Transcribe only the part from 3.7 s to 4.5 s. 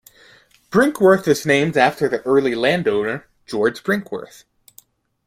Brinkworth.